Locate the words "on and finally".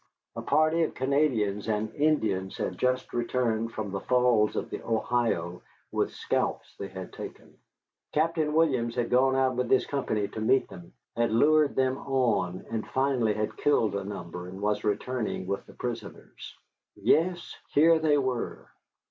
11.99-13.35